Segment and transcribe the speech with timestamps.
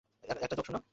[0.27, 0.85] মা, আপনি তাকে কোথাও দেখেছন?